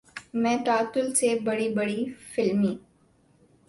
میں 0.33 0.55
تعطل 0.65 1.13
سے 1.15 1.33
بڑی 1.43 1.69
بڑی 1.75 2.03
فلمی 2.33 2.75